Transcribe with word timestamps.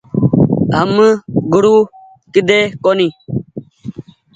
هم 0.77 0.89
گورو 1.51 1.75
ڪيۮي 2.33 2.61
ڪونيٚ۔ 2.83 3.13